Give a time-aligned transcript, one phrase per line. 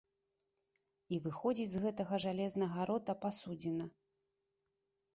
[1.17, 3.85] І выходзіць з гэтага жалезнага рота пасудзіна.